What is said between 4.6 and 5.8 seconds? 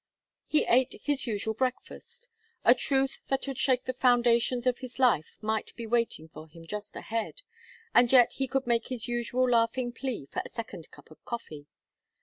of his life might